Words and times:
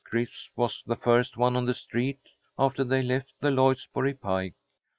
Crisp's 0.03 0.49
was 0.55 0.81
the 0.87 0.95
first 0.95 1.37
one 1.37 1.55
on 1.55 1.65
the 1.67 1.75
street, 1.75 2.29
after 2.57 2.83
they 2.83 3.03
left 3.03 3.33
the 3.39 3.49
Lloydsboro 3.51 4.15
pike. 4.19 4.55